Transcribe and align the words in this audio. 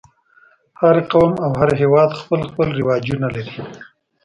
هر 0.81 0.97
قوم 1.11 1.31
او 1.45 1.51
هر 1.59 1.69
هېواد 1.81 2.09
خپل 2.21 2.39
خپل 2.49 2.67
رواجونه 2.79 3.27
لري. 3.35 3.55